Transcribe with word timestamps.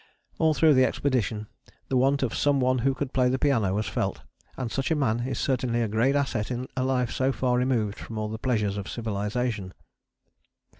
All 0.39 0.55
through 0.55 0.73
the 0.73 0.83
expedition 0.83 1.45
the 1.89 1.95
want 1.95 2.23
of 2.23 2.33
some 2.35 2.59
one 2.59 2.79
who 2.79 2.95
could 2.95 3.13
play 3.13 3.29
the 3.29 3.37
piano 3.37 3.75
was 3.75 3.85
felt, 3.87 4.21
and 4.57 4.71
such 4.71 4.89
a 4.89 4.95
man 4.95 5.27
is 5.27 5.37
certainly 5.37 5.79
a 5.83 5.87
great 5.87 6.15
asset 6.15 6.49
in 6.49 6.67
a 6.75 6.83
life 6.83 7.11
so 7.11 7.31
far 7.31 7.59
removed 7.59 7.99
from 7.99 8.17
all 8.17 8.27
the 8.27 8.39
pleasures 8.39 8.77
of 8.77 8.89
civilization. 8.89 9.75